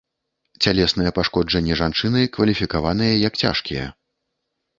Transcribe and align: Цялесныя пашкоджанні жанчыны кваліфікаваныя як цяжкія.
Цялесныя 0.65 1.11
пашкоджанні 1.17 1.77
жанчыны 1.81 2.19
кваліфікаваныя 2.39 3.13
як 3.27 3.39
цяжкія. 3.45 3.85